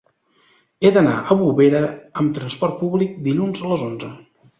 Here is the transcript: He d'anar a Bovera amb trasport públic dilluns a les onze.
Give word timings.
He 0.87 0.91
d'anar 0.93 1.17
a 1.19 1.35
Bovera 1.41 1.81
amb 2.21 2.33
trasport 2.37 2.79
públic 2.79 3.13
dilluns 3.29 3.63
a 3.67 3.71
les 3.73 3.85
onze. 3.91 4.11